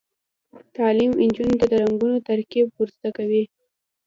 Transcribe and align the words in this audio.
تعلیم 0.75 1.11
نجونو 1.27 1.55
ته 1.59 1.65
د 1.71 1.73
رنګونو 1.83 2.17
ترکیب 2.27 2.67
ور 2.77 2.89
زده 2.95 3.09
کوي. 3.17 3.43